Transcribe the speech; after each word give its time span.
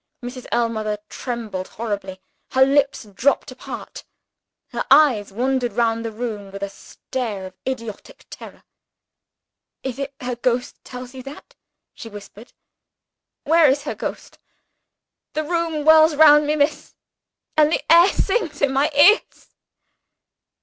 Mrs. 0.23 0.47
Ellmother 0.51 0.97
trembled 1.09 1.67
horribly 1.67 2.19
her 2.53 2.65
lips 2.65 3.03
dropped 3.03 3.51
apart 3.51 4.03
her 4.69 4.83
eyes 4.89 5.31
wandered 5.31 5.73
round 5.73 6.03
the 6.03 6.11
room 6.11 6.51
with 6.51 6.63
a 6.63 6.69
stare 6.69 7.45
of 7.45 7.53
idiotic 7.67 8.25
terror. 8.31 8.63
"Is 9.83 9.99
it 9.99 10.15
her 10.19 10.35
ghost 10.35 10.83
tells 10.83 11.13
you 11.13 11.21
that?" 11.21 11.53
she 11.93 12.09
whispered. 12.09 12.51
"Where 13.43 13.69
is 13.69 13.83
her 13.83 13.93
ghost? 13.93 14.39
The 15.33 15.43
room 15.43 15.83
whirls 15.83 16.15
round 16.15 16.45
and 16.49 16.49
round, 16.49 16.57
miss 16.61 16.95
and 17.55 17.71
the 17.71 17.83
air 17.91 18.09
sings 18.09 18.59
in 18.63 18.73
my 18.73 18.89
ears." 18.95 19.49